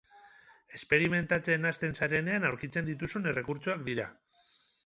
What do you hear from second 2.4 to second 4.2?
aurkitzen dituzun errekurtsoak dira.